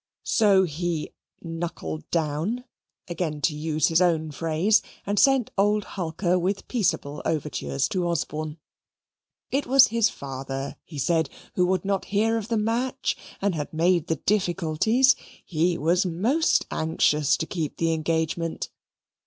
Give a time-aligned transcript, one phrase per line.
[0.25, 1.13] So he
[1.43, 2.63] "knuckled down,"
[3.07, 8.57] again to use his own phrase, and sent old Hulker with peaceable overtures to Osborne.
[9.51, 13.71] It was his father, he said, who would not hear of the match, and had
[13.75, 18.71] made the difficulties; he was most anxious to keep the engagement.